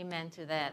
[0.00, 0.72] Amen to that.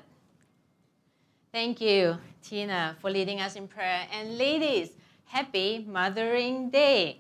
[1.52, 4.08] Thank you, Tina, for leading us in prayer.
[4.10, 4.92] And ladies,
[5.26, 7.20] happy Mothering Day.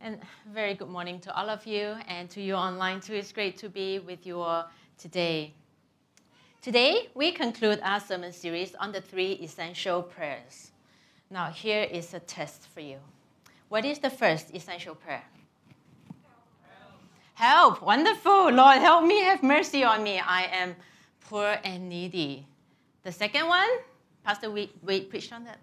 [0.00, 0.18] And
[0.50, 3.12] very good morning to all of you and to you online too.
[3.12, 5.52] It's great to be with you all today.
[6.62, 10.70] Today, we conclude our sermon series on the three essential prayers.
[11.28, 12.96] Now, here is a test for you.
[13.68, 15.24] What is the first essential prayer?
[17.42, 17.82] Help.
[17.82, 18.52] Wonderful.
[18.52, 19.18] Lord, help me.
[19.22, 20.20] Have mercy on me.
[20.20, 20.76] I am
[21.22, 22.46] poor and needy.
[23.02, 23.68] The second one,
[24.22, 25.58] Pastor Wade preached on that.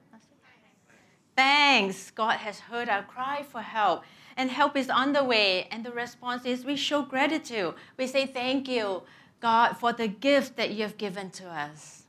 [1.38, 2.12] Thanks.
[2.12, 4.04] God has heard our cry for help,
[4.36, 5.70] and help is on the way.
[5.72, 7.76] And the response is we show gratitude.
[7.96, 9.04] We say, Thank you,
[9.40, 12.04] God, for the gift that you have given to us.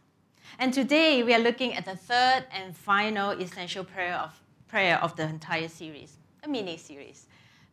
[0.59, 4.33] And today we are looking at the third and final essential prayer of,
[4.67, 7.29] prayer of the entire series, a mini series,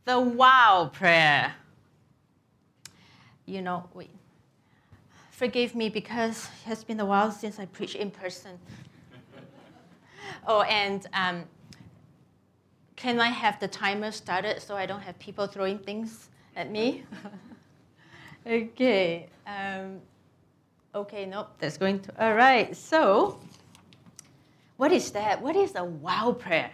[0.05, 1.55] the wow prayer.
[3.47, 4.09] You know, wait,
[5.31, 8.59] forgive me because it has been a while since I preached in person.
[10.47, 11.45] oh, and um,
[12.97, 17.05] can I have the timer started so I don't have people throwing things at me?
[18.45, 19.27] okay.
[19.47, 20.01] Um,
[20.93, 22.25] okay, nope, that's going to.
[22.25, 23.39] All right, so
[24.75, 25.41] what is that?
[25.41, 26.71] What is a wow prayer?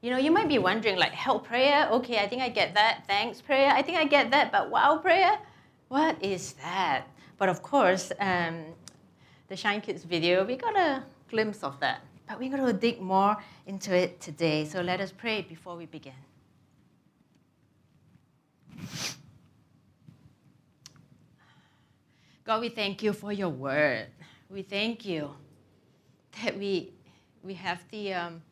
[0.00, 1.88] You know, you might be wondering, like, help prayer?
[1.90, 3.04] Okay, I think I get that.
[3.06, 3.70] Thanks prayer?
[3.70, 4.50] I think I get that.
[4.50, 5.38] But wow prayer?
[5.88, 7.06] What is that?
[7.38, 8.64] But of course, um,
[9.48, 12.00] the Shine Kids video, we got a glimpse of that.
[12.28, 13.36] But we're going to dig more
[13.66, 14.66] into it today.
[14.66, 16.12] So let us pray before we begin.
[22.44, 24.06] God, we thank you for your word.
[24.50, 25.30] We thank you
[26.42, 26.92] that we,
[27.42, 28.42] we have the, um,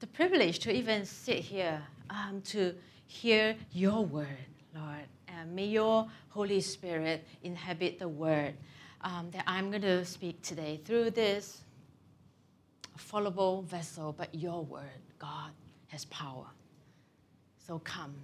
[0.00, 2.74] the privilege to even sit here um, to
[3.06, 5.06] hear your word, Lord.
[5.38, 8.54] And may your Holy Spirit inhabit the word
[9.02, 11.62] um, that I'm going to speak today through this
[12.96, 15.50] fallible vessel, but your word, God,
[15.88, 16.46] has power.
[17.66, 18.14] So come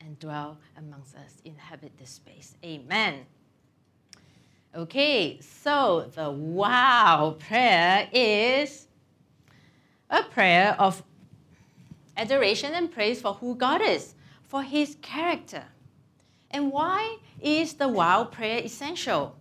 [0.00, 2.54] and dwell amongst us, inhabit this space.
[2.62, 3.24] Amen.
[4.74, 8.88] Okay, so the wow prayer is
[10.10, 11.02] a prayer of
[12.16, 15.64] adoration and praise for who God is, for his character.
[16.50, 19.36] And why is the wow prayer essential?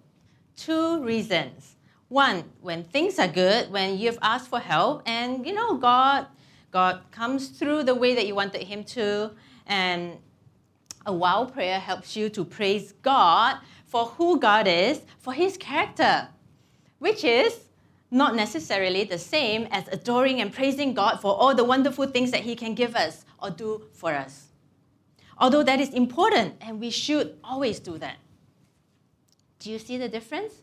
[0.58, 1.76] Two reasons.
[2.08, 6.28] One, when things are good, when you've asked for help, and you know God,
[6.72, 9.32] God comes through the way that you wanted Him to,
[9.66, 10.18] and
[11.06, 16.28] a wow prayer helps you to praise God for who God is, for His character,
[17.00, 17.60] which is
[18.12, 22.42] not necessarily the same as adoring and praising God for all the wonderful things that
[22.42, 24.45] He can give us or do for us
[25.38, 28.18] although that is important and we should always do that.
[29.60, 30.54] Do you see the difference?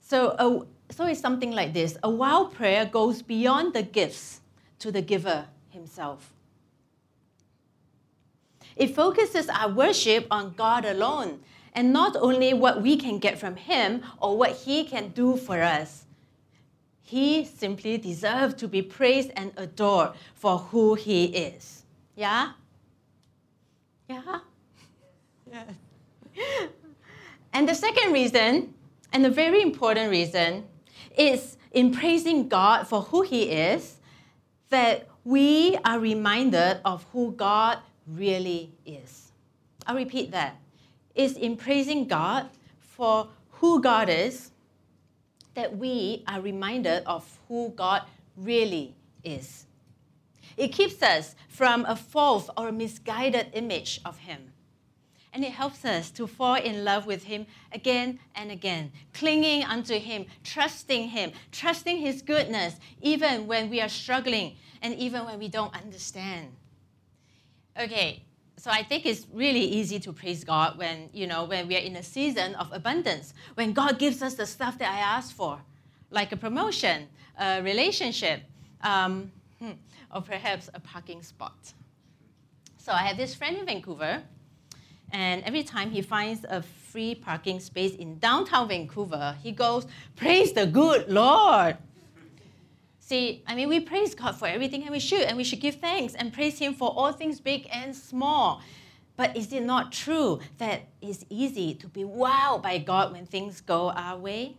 [0.00, 4.40] So, uh, so it's something like this a wow prayer goes beyond the gifts
[4.80, 6.32] to the giver himself.
[8.76, 11.40] It focuses our worship on God alone
[11.74, 15.62] and not only what we can get from Him or what He can do for
[15.62, 16.06] us.
[17.02, 21.79] He simply deserves to be praised and adored for who He is.
[22.16, 22.52] Yeah?
[24.08, 24.38] Yeah?
[25.50, 25.64] Yeah.
[27.52, 28.74] and the second reason,
[29.12, 30.64] and a very important reason,
[31.16, 33.96] is in praising God for who He is,
[34.70, 39.32] that we are reminded of who God really is.
[39.86, 40.56] I'll repeat that.
[41.14, 42.48] It's in praising God
[42.78, 44.50] for who God is
[45.54, 48.02] that we are reminded of who God
[48.36, 48.94] really
[49.24, 49.66] is.
[50.60, 54.52] It keeps us from a false or misguided image of Him.
[55.32, 59.98] And it helps us to fall in love with Him again and again, clinging unto
[59.98, 65.48] Him, trusting Him, trusting His goodness, even when we are struggling and even when we
[65.48, 66.48] don't understand.
[67.80, 68.22] Okay,
[68.58, 71.80] so I think it's really easy to praise God when, you know, when we are
[71.80, 75.58] in a season of abundance, when God gives us the stuff that I asked for,
[76.10, 77.08] like a promotion,
[77.38, 78.42] a relationship,
[78.82, 79.72] um, hmm,
[80.14, 81.72] or perhaps a parking spot.
[82.78, 84.22] So I have this friend in Vancouver,
[85.12, 89.86] and every time he finds a free parking space in downtown Vancouver, he goes,
[90.16, 91.76] Praise the good Lord.
[93.10, 95.74] See, I mean, we praise God for everything, and we should, and we should give
[95.76, 98.62] thanks and praise Him for all things big and small.
[99.16, 103.60] But is it not true that it's easy to be wowed by God when things
[103.60, 104.56] go our way?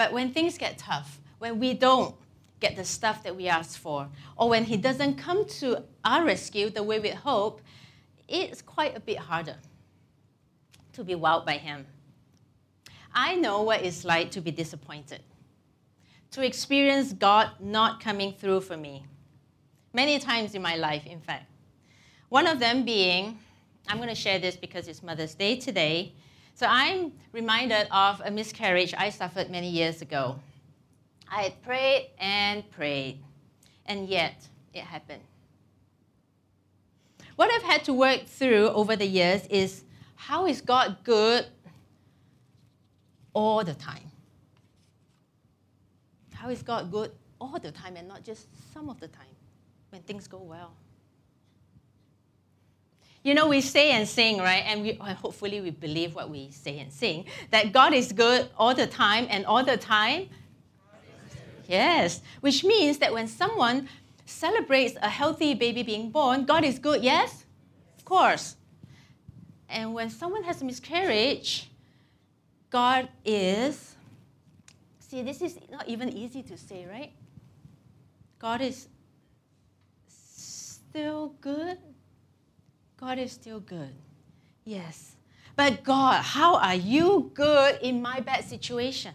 [0.00, 2.14] But when things get tough, when we don't
[2.58, 6.70] get the stuff that we ask for, or when He doesn't come to our rescue
[6.70, 7.60] the way we hope,
[8.26, 9.56] it's quite a bit harder
[10.94, 11.86] to be wowed by Him.
[13.12, 15.20] I know what it's like to be disappointed,
[16.30, 19.04] to experience God not coming through for me.
[19.92, 21.44] Many times in my life, in fact.
[22.30, 23.38] One of them being,
[23.86, 26.14] I'm going to share this because it's Mother's Day today.
[26.60, 30.38] So I'm reminded of a miscarriage I suffered many years ago.
[31.26, 33.18] I had prayed and prayed,
[33.86, 35.22] and yet it happened.
[37.36, 39.84] What I've had to work through over the years is
[40.16, 41.46] how is God good
[43.32, 44.10] all the time?
[46.34, 49.34] How is God good all the time and not just some of the time
[49.88, 50.74] when things go well?
[53.22, 54.64] You know, we say and sing, right?
[54.66, 58.74] And we, hopefully we believe what we say and sing that God is good all
[58.74, 60.30] the time, and all the time,
[61.68, 62.22] yes.
[62.40, 63.88] Which means that when someone
[64.24, 67.44] celebrates a healthy baby being born, God is good, yes?
[67.98, 68.56] Of course.
[69.68, 71.70] And when someone has a miscarriage,
[72.70, 73.96] God is,
[74.98, 77.12] see, this is not even easy to say, right?
[78.38, 78.88] God is
[80.08, 81.76] still good.
[83.00, 83.94] God is still good.
[84.64, 85.16] Yes.
[85.56, 89.14] But God, how are you good in my bad situation?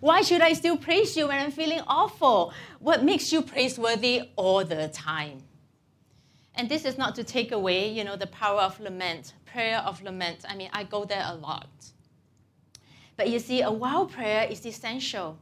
[0.00, 2.52] Why should I still praise you when I'm feeling awful?
[2.80, 5.44] What makes you praiseworthy all the time?
[6.56, 10.02] And this is not to take away, you know, the power of lament, prayer of
[10.02, 10.44] lament.
[10.48, 11.68] I mean, I go there a lot.
[13.16, 15.38] But you see, a wow prayer is essential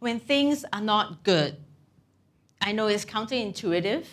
[0.00, 1.56] when things are not good.
[2.62, 4.04] I know it's counterintuitive,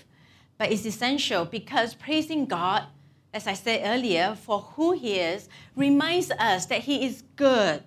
[0.58, 2.86] but it's essential because praising God,
[3.32, 7.84] as I said earlier, for who He is, reminds us that He is good.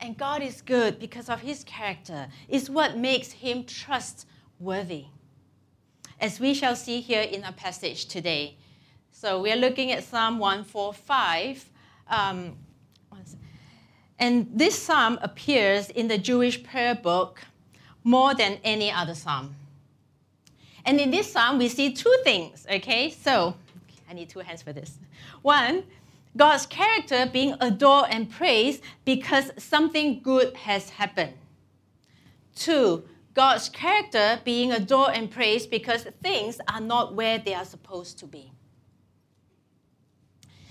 [0.00, 5.06] And God is good because of His character, is what makes Him trustworthy
[6.20, 8.56] as we shall see here in our passage today.
[9.12, 11.70] So we are looking at Psalm 145.
[12.08, 12.56] Um,
[14.18, 17.42] and this psalm appears in the Jewish prayer book
[18.02, 19.54] more than any other psalm.
[20.84, 23.10] And in this psalm, we see two things, okay?
[23.10, 23.54] So
[24.08, 24.98] I need two hands for this.
[25.42, 25.84] One,
[26.36, 31.34] God's character being adored and praised because something good has happened.
[32.54, 33.04] Two,
[33.34, 38.26] God's character being adored and praised because things are not where they are supposed to
[38.26, 38.52] be.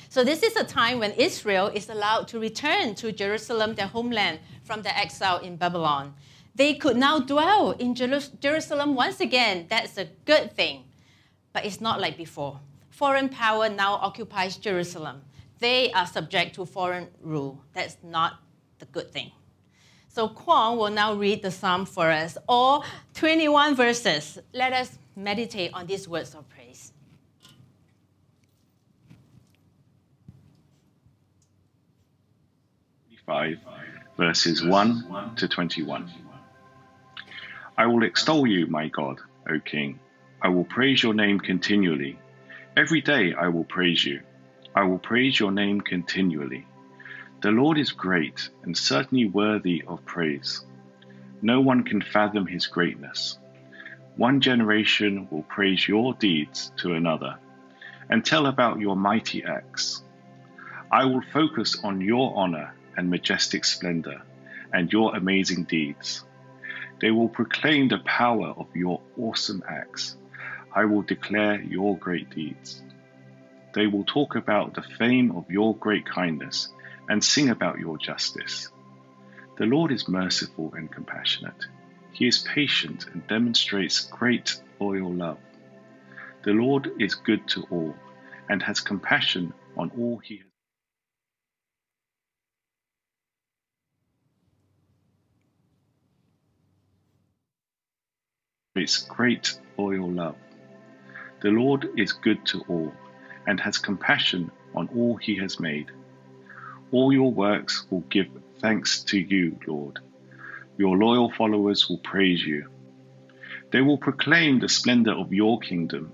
[0.10, 4.40] So, this is a time when Israel is allowed to return to Jerusalem, their homeland,
[4.64, 6.14] from the exile in Babylon.
[6.56, 9.66] They could now dwell in Jerusalem once again.
[9.70, 10.84] That's a good thing.
[11.52, 12.60] But it's not like before.
[12.90, 15.22] Foreign power now occupies Jerusalem.
[15.60, 17.60] They are subject to foreign rule.
[17.74, 18.40] That's not
[18.80, 19.32] the good thing.
[20.10, 22.86] So Kwong will now read the psalm for us, all
[23.16, 24.38] 21 verses.
[24.54, 26.92] Let us meditate on these words of praise.
[33.26, 33.58] Five
[34.18, 36.12] verses 1 to 21.
[37.76, 40.00] I will extol you, my God, O King.
[40.42, 42.20] I will praise your name continually.
[42.78, 44.22] Every day I will praise you.
[44.76, 46.68] I will praise your name continually.
[47.42, 50.64] The Lord is great and certainly worthy of praise.
[51.42, 53.38] No one can fathom his greatness.
[54.18, 57.38] One generation will praise your deeds to another
[58.10, 60.04] and tell about your mighty acts.
[60.92, 64.22] I will focus on your honor and majestic splendor
[64.72, 66.24] and your amazing deeds.
[67.04, 70.16] They will proclaim the power of your awesome acts.
[70.74, 72.82] I will declare your great deeds.
[73.74, 76.70] They will talk about the fame of your great kindness
[77.10, 78.70] and sing about your justice.
[79.58, 81.66] The Lord is merciful and compassionate.
[82.14, 85.40] He is patient and demonstrates great loyal love.
[86.46, 87.96] The Lord is good to all
[88.48, 90.53] and has compassion on all he has.
[98.84, 100.36] It's great loyal love.
[101.42, 102.92] The Lord is good to all
[103.48, 105.90] and has compassion on all he has made.
[106.92, 108.28] All your works will give
[108.60, 110.00] thanks to you, Lord.
[110.78, 112.68] Your loyal followers will praise you.
[113.72, 116.12] They will proclaim the splendor of your kingdom.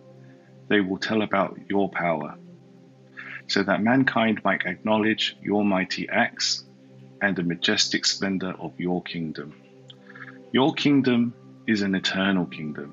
[0.68, 2.38] They will tell about your power,
[3.48, 6.64] so that mankind might acknowledge your mighty acts
[7.20, 9.56] and the majestic splendor of your kingdom.
[10.52, 11.34] Your kingdom
[11.70, 12.92] is an eternal kingdom,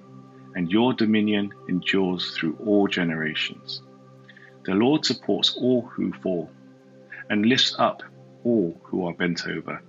[0.55, 3.81] and your dominion endures through all generations.
[4.67, 6.51] The Lord supports all who fall
[7.31, 8.03] and lifts up
[8.45, 9.81] all who are bent over.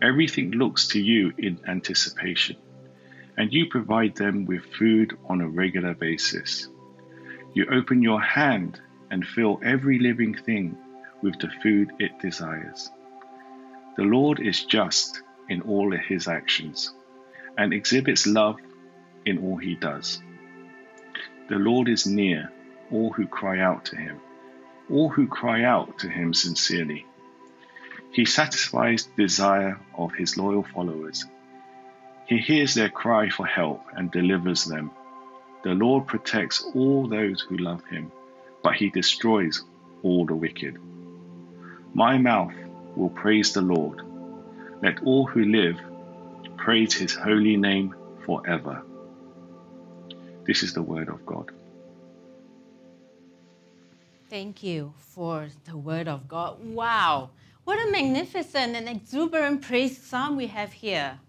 [0.00, 2.56] Everything looks to you in anticipation,
[3.36, 6.68] and you provide them with food on a regular basis.
[7.52, 8.80] You open your hand
[9.10, 10.78] and fill every living thing
[11.22, 12.90] with the food it desires.
[13.98, 16.94] The Lord is just in all his actions
[17.56, 18.56] and exhibits love
[19.24, 20.22] in all he does.
[21.48, 22.50] The Lord is near
[22.90, 24.20] all who cry out to him,
[24.90, 27.06] all who cry out to him sincerely.
[28.12, 31.24] He satisfies the desire of his loyal followers.
[32.26, 34.90] He hears their cry for help and delivers them.
[35.62, 38.10] The Lord protects all those who love him,
[38.62, 39.62] but he destroys
[40.02, 40.78] all the wicked.
[41.94, 42.54] My mouth
[42.96, 44.02] will praise the Lord.
[44.82, 45.80] Let all who live
[46.66, 47.94] praise his holy name
[48.24, 48.82] forever.
[50.48, 51.52] This is the word of God.
[54.28, 56.58] Thank you for the word of God.
[56.60, 57.30] Wow,
[57.62, 61.20] what a magnificent and exuberant praise psalm we have here.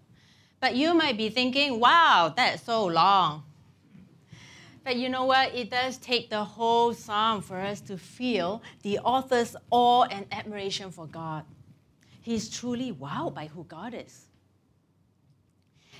[0.58, 3.44] But you might be thinking, wow, that's so long.
[4.82, 5.54] But you know what?
[5.54, 10.90] It does take the whole psalm for us to feel the author's awe and admiration
[10.90, 11.44] for God.
[12.22, 14.27] He's truly wowed by who God is.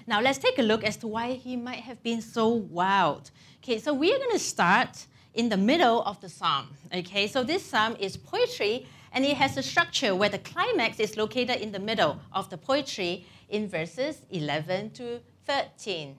[0.09, 3.31] Now let's take a look as to why he might have been so wild.
[3.62, 6.69] Okay, so we're going to start in the middle of the psalm.
[6.95, 11.19] Okay, so this psalm is poetry and it has a structure where the climax is
[11.19, 16.17] located in the middle of the poetry in verses 11 to 13.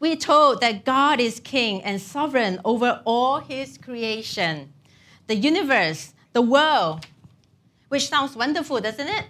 [0.00, 4.72] We're told that God is king and sovereign over all his creation,
[5.26, 7.04] the universe, the world,
[7.88, 9.26] which sounds wonderful, doesn't it?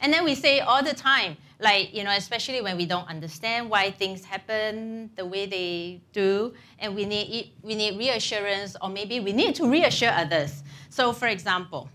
[0.00, 3.68] And then we say all the time, like, you know, especially when we don't understand
[3.68, 9.18] why things happen the way they do, and we need, we need reassurance, or maybe
[9.20, 10.62] we need to reassure others.
[10.88, 11.88] So, for example,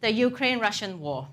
[0.00, 1.28] the Ukraine Russian war.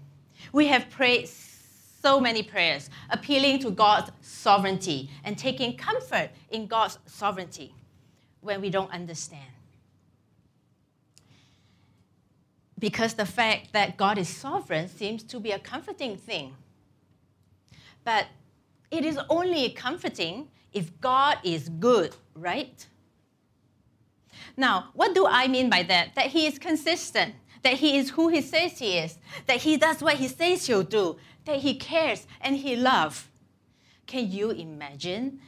[0.54, 6.98] We have prayed so many prayers appealing to God's sovereignty and taking comfort in God's
[7.06, 7.74] sovereignty
[8.42, 9.52] when we don't understand.
[12.78, 16.56] Because the fact that God is sovereign seems to be a comforting thing.
[18.06, 18.28] But
[18.92, 22.88] it is only comforting if God is good, right?
[24.56, 26.16] Now, what do I mean by that?
[26.16, 30.02] That He is consistent, that He is who He says He is, that He does
[30.02, 33.26] what He says He'll do, that He cares and He loves.
[34.06, 35.40] Can you imagine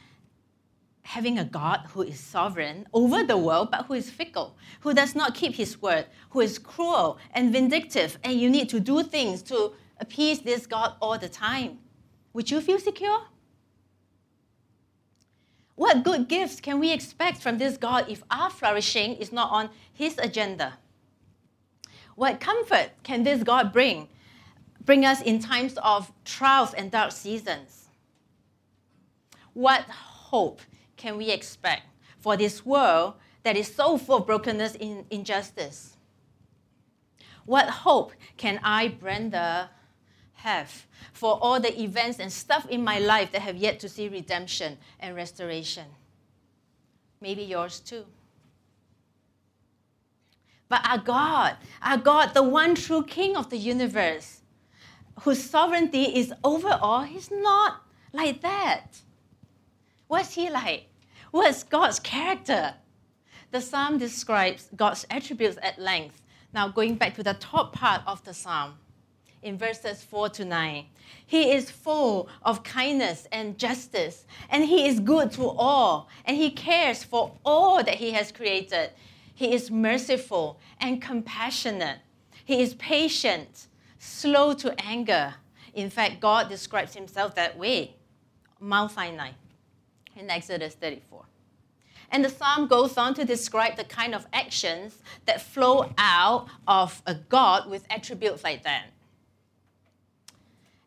[1.04, 5.16] having a God who is sovereign over the world but who is fickle, who does
[5.16, 9.42] not keep His word, who is cruel and vindictive, and you need to do things
[9.44, 11.80] to appease this God all the time?
[12.38, 13.22] Would you feel secure?
[15.74, 19.72] What good gifts can we expect from this God if our flourishing is not on
[19.92, 20.78] His agenda?
[22.14, 24.08] What comfort can this God bring
[24.86, 27.88] bring us in times of trials and dark seasons?
[29.54, 30.62] What hope
[30.96, 31.88] can we expect
[32.20, 35.98] for this world that is so full of brokenness and injustice?
[37.48, 39.72] What hope can I, Brenda,
[40.38, 44.08] have for all the events and stuff in my life that have yet to see
[44.08, 45.86] redemption and restoration?
[47.22, 48.06] Maybe yours too.
[50.70, 54.42] But our God, our God, the one true King of the universe,
[55.22, 59.00] whose sovereignty is over all, he's not like that.
[60.08, 60.88] What's he like?
[61.32, 62.76] What's God's character?
[63.52, 66.22] The psalm describes God's attributes at length.
[66.54, 68.76] Now, going back to the top part of the psalm,
[69.42, 70.86] in verses 4 to 9,
[71.26, 76.52] he is full of kindness and justice, and he is good to all, and he
[76.52, 78.92] cares for all that he has created.
[79.34, 82.00] He is merciful and compassionate.
[82.44, 83.68] He is patient
[84.00, 85.36] slow to anger.
[85.74, 87.96] In fact, God describes himself that way.
[88.60, 89.32] Mount Sinai
[90.16, 91.26] in Exodus 34.
[92.10, 97.02] And the psalm goes on to describe the kind of actions that flow out of
[97.06, 98.86] a God with attributes like that.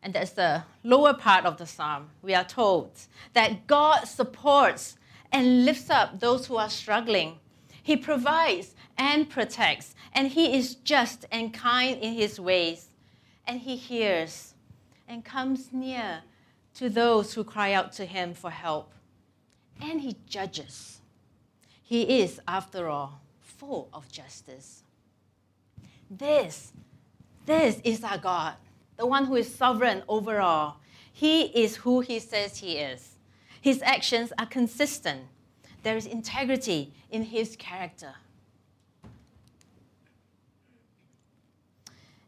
[0.03, 2.09] And that's the lower part of the psalm.
[2.21, 2.91] We are told
[3.33, 4.97] that God supports
[5.31, 7.39] and lifts up those who are struggling.
[7.83, 12.91] He provides and protects, and He is just and kind in His ways
[13.47, 14.53] and he hears
[15.07, 16.21] and comes near
[16.75, 18.93] to those who cry out to him for help.
[19.81, 21.01] And he judges.
[21.81, 24.83] He is, after all, full of justice.
[26.09, 26.71] This,
[27.45, 28.55] this is our God,
[29.01, 30.79] the one who is sovereign over all.
[31.11, 33.15] He is who he says he is.
[33.59, 35.21] His actions are consistent.
[35.81, 38.13] There is integrity in his character.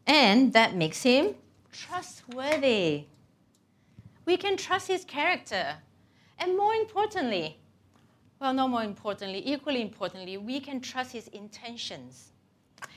[0.04, 1.36] And that makes him
[1.70, 3.04] trustworthy.
[4.26, 5.76] We can trust his character.
[6.40, 7.56] And more importantly,
[8.40, 12.32] well, no more importantly, equally importantly, we can trust his intentions.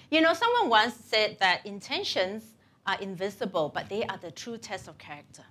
[0.09, 2.56] You know, someone once said that intentions
[2.87, 5.43] are invisible, but they are the true test of character.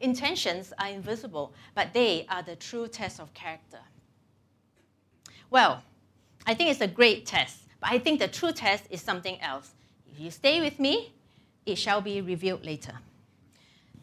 [0.00, 3.80] Intentions are invisible, but they are the true test of character.
[5.50, 5.82] Well,
[6.46, 9.72] I think it's a great test, but I think the true test is something else.
[10.10, 11.12] If you stay with me,
[11.66, 12.94] it shall be revealed later.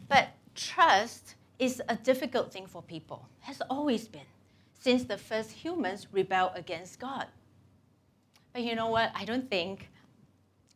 [0.08, 4.28] But trust is a difficult thing for people, has always been,
[4.78, 7.26] since the first humans rebelled against God.
[8.52, 9.12] But you know what?
[9.14, 9.90] I don't think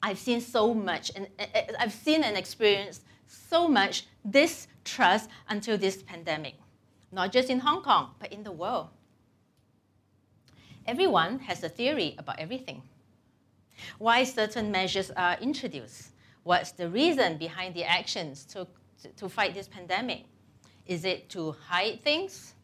[0.02, 5.76] I've seen so much, and eh, eh, I've seen and experienced so much distrust until
[5.76, 6.54] this pandemic,
[7.12, 8.88] not just in Hong Kong, but in the world.
[10.87, 12.83] Everyone has a theory about everything.
[13.99, 16.11] Why certain measures are introduced?
[16.42, 18.66] What's the reason behind the actions to,
[19.16, 20.25] to fight this pandemic?
[20.87, 22.54] Is it to hide things,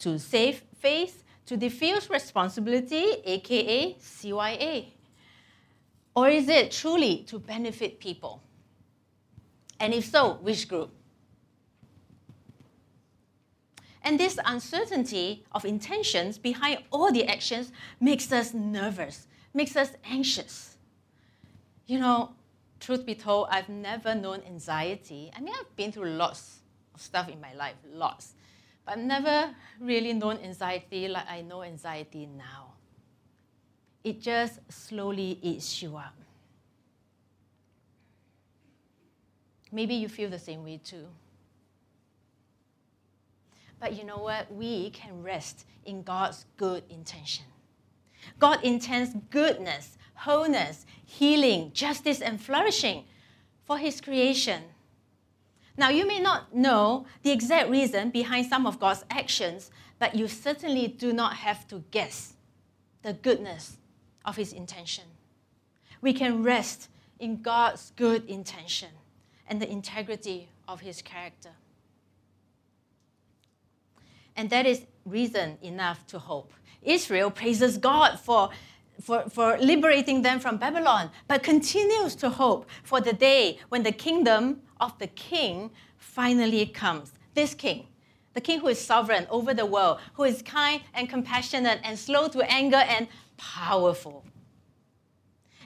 [0.00, 4.92] to save face, to diffuse responsibility, aka CYA?
[6.14, 8.42] Or is it truly to benefit people?
[9.78, 10.90] And if so, which group?
[14.02, 20.76] And this uncertainty of intentions behind all the actions makes us nervous, makes us anxious.
[21.86, 22.34] You know,
[22.80, 25.30] truth be told, I've never known anxiety.
[25.36, 26.60] I mean, I've been through lots
[26.94, 28.34] of stuff in my life, lots.
[28.84, 32.69] But I've never really known anxiety like I know anxiety now.
[34.02, 36.14] It just slowly eats you up.
[39.72, 41.06] Maybe you feel the same way too.
[43.78, 44.52] But you know what?
[44.52, 47.44] We can rest in God's good intention.
[48.38, 53.04] God intends goodness, wholeness, healing, justice, and flourishing
[53.64, 54.62] for His creation.
[55.76, 60.28] Now, you may not know the exact reason behind some of God's actions, but you
[60.28, 62.34] certainly do not have to guess
[63.02, 63.78] the goodness
[64.24, 65.04] of His intention.
[66.00, 68.88] We can rest in God's good intention
[69.46, 71.50] and the integrity of His character.
[74.36, 76.52] And that is reason enough to hope.
[76.82, 78.50] Israel praises God for,
[79.00, 83.92] for, for liberating them from Babylon, but continues to hope for the day when the
[83.92, 87.12] kingdom of the king finally comes.
[87.34, 87.86] This king,
[88.32, 92.28] the king who is sovereign over the world, who is kind and compassionate and slow
[92.28, 93.08] to anger and
[93.40, 94.24] powerful.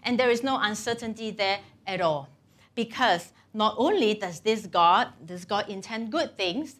[0.04, 2.28] And there is no uncertainty there at all.
[2.74, 6.76] Because not only does this God, this God intend good things,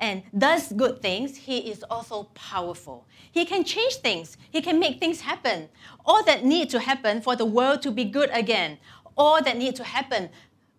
[0.00, 3.06] and does good things, he is also powerful.
[3.32, 5.68] He can change things, he can make things happen.
[6.06, 8.78] All that need to happen for the world to be good again,
[9.16, 10.30] all that need to happen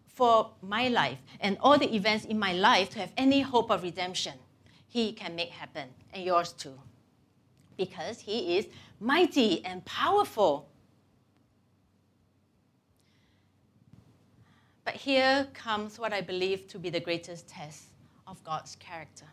[0.07, 3.83] for my life and all the events in my life to have any hope of
[3.83, 4.33] redemption,
[4.87, 6.79] he can make happen, and yours too.
[7.79, 8.67] Because he is
[8.99, 10.67] mighty and powerful.
[14.83, 17.83] But here comes what I believe to be the greatest test
[18.27, 19.27] of God's character.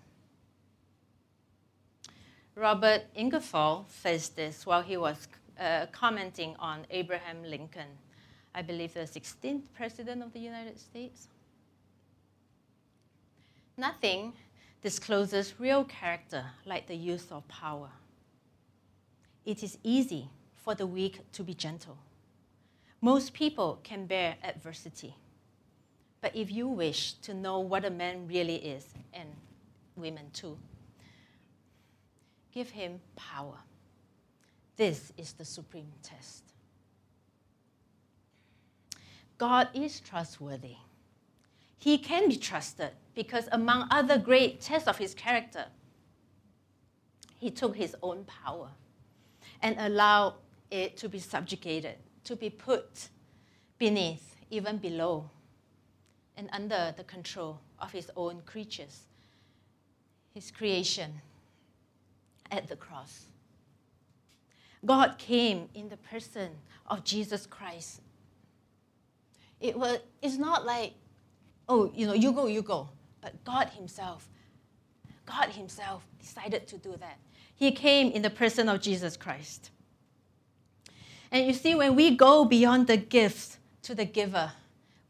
[2.55, 5.27] Robert Ingersoll says this while he was
[5.59, 7.99] uh, commenting on Abraham Lincoln,
[8.55, 11.27] I believe the 16th President of the United States.
[13.77, 14.35] Nothing
[14.83, 17.91] discloses real character like the use of power.
[19.47, 21.97] It is easy for the weak to be gentle.
[23.01, 25.15] Most people can bear adversity.
[26.21, 29.29] But if you wish to know what a man really is, and
[29.95, 30.59] women too,
[32.53, 33.59] give him power.
[34.77, 36.43] This is the supreme test.
[39.39, 40.77] God is trustworthy.
[41.79, 45.67] He can be trusted because, among other great tests of his character,
[47.39, 48.71] he took his own power
[49.63, 50.35] and allow
[50.71, 53.09] it to be subjugated, to be put
[53.79, 55.31] beneath, even below
[56.37, 59.03] and under the control of his own creatures,
[60.35, 61.21] his creation
[62.51, 63.27] at the cross.
[64.85, 66.51] God came in the person
[66.87, 68.01] of Jesus Christ.
[69.61, 70.93] It was, it's not like,
[71.69, 72.89] oh, you know, you go, you go.
[73.21, 74.29] But God Himself,
[75.25, 77.19] God Himself decided to do that.
[77.57, 79.71] He came in the person of Jesus Christ.
[81.33, 84.53] And you see, when we go beyond the gifts to the giver,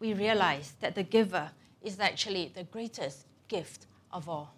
[0.01, 1.51] we realize that the giver
[1.83, 4.55] is actually the greatest gift of all.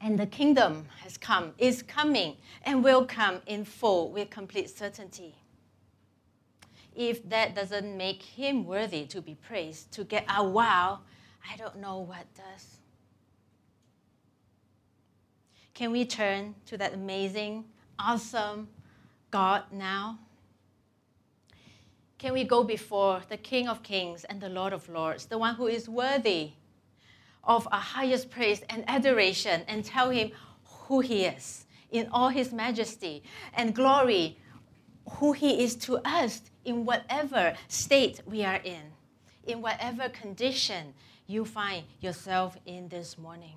[0.00, 5.36] And the kingdom has come, is coming, and will come in full with complete certainty.
[6.94, 11.00] if that doesn't make him worthy to be praised, to get a wow,
[11.50, 12.78] I don't know what does.
[15.74, 17.64] Can we turn to that amazing,
[17.98, 18.68] awesome
[19.30, 20.18] God now?
[22.18, 25.56] Can we go before the King of Kings and the Lord of Lords, the one
[25.56, 26.52] who is worthy
[27.42, 30.30] of our highest praise and adoration, and tell him
[30.64, 33.22] who he is in all his majesty
[33.54, 34.38] and glory,
[35.14, 38.82] who he is to us in whatever state we are in,
[39.44, 40.94] in whatever condition
[41.26, 43.56] you find yourself in this morning,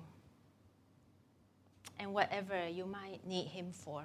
[1.98, 4.04] and whatever you might need him for.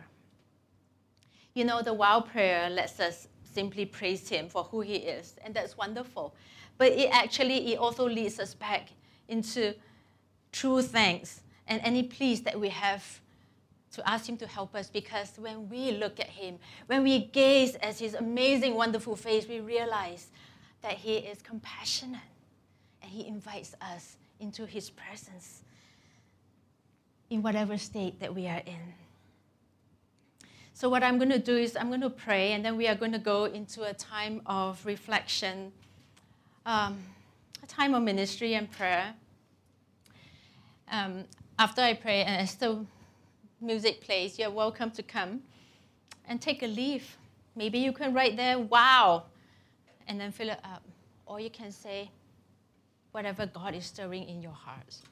[1.54, 5.54] You know, the wild prayer lets us simply praise him for who he is, and
[5.54, 6.34] that's wonderful.
[6.78, 8.90] But it actually it also leads us back
[9.28, 9.74] into
[10.52, 13.22] true thanks and any pleas that we have
[13.94, 17.76] to ask him to help us because when we look at him, when we gaze
[17.76, 20.28] at his amazing, wonderful face, we realize
[20.82, 22.20] that he is compassionate
[23.02, 25.64] and he invites us into his presence
[27.32, 28.94] in whatever state that we are in.
[30.74, 32.96] So, what I'm going to do is I'm going to pray, and then we are
[32.96, 35.72] going to go into a time of reflection,
[36.66, 37.00] um,
[37.64, 39.14] a time of ministry and prayer.
[40.92, 41.24] Um,
[41.58, 42.86] after I pray, and as the
[43.62, 45.42] music plays, you're welcome to come
[46.28, 47.18] and take a leaf.
[47.56, 49.24] Maybe you can write there, wow,
[50.08, 50.84] and then fill it up.
[51.26, 52.12] Or you can say,
[53.14, 55.04] whatever God is stirring in your hearts.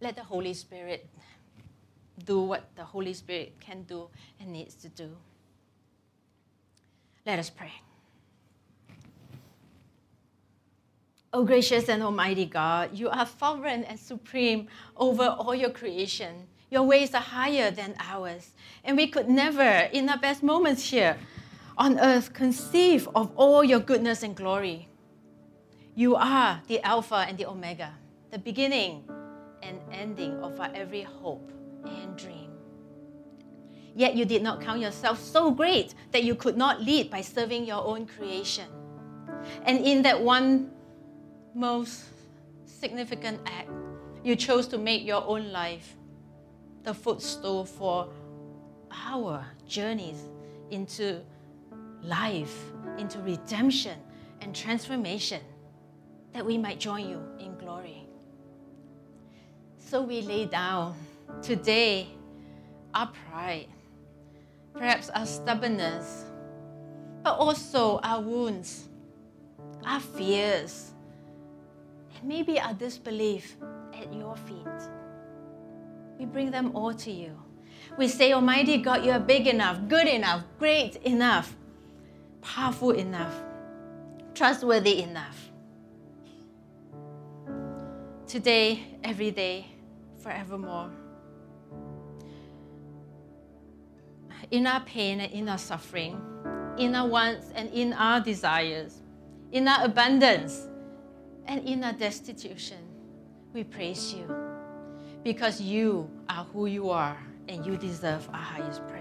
[0.00, 1.06] Let the Holy Spirit
[2.24, 4.08] do what the Holy Spirit can do
[4.40, 5.10] and needs to do.
[7.26, 7.72] Let us pray.
[11.32, 16.48] O oh, gracious and almighty God, you are sovereign and supreme over all your creation.
[16.70, 18.50] Your ways are higher than ours.
[18.82, 21.18] And we could never, in our best moments here
[21.78, 24.88] on earth, conceive of all your goodness and glory.
[25.94, 27.94] You are the Alpha and the Omega,
[28.30, 29.04] the beginning
[29.62, 31.52] and ending of our every hope
[31.84, 32.50] and dream.
[33.94, 37.64] Yet you did not count yourself so great that you could not lead by serving
[37.64, 38.66] your own creation.
[39.64, 40.70] And in that one
[41.54, 42.04] most
[42.64, 43.70] significant act,
[44.22, 45.96] you chose to make your own life
[46.82, 48.08] the footstool for
[48.92, 50.22] our journeys
[50.70, 51.20] into
[52.02, 52.56] life,
[52.98, 53.98] into redemption
[54.40, 55.40] and transformation,
[56.32, 57.49] that we might join you in.
[59.90, 60.94] So we lay down
[61.42, 62.06] today
[62.94, 63.66] our pride,
[64.72, 66.26] perhaps our stubbornness,
[67.24, 68.88] but also our wounds,
[69.84, 70.92] our fears,
[72.14, 73.56] and maybe our disbelief
[73.92, 74.80] at your feet.
[76.20, 77.36] We bring them all to you.
[77.98, 81.56] We say, Almighty God, you are big enough, good enough, great enough,
[82.42, 83.34] powerful enough,
[84.36, 85.50] trustworthy enough.
[88.28, 89.66] Today, every day,
[90.22, 90.90] forevermore.
[94.50, 96.20] In our pain and in our suffering,
[96.78, 99.02] in our wants and in our desires,
[99.52, 100.66] in our abundance
[101.46, 102.78] and in our destitution,
[103.52, 104.34] we praise you
[105.24, 108.99] because you are who you are and you deserve our highest praise.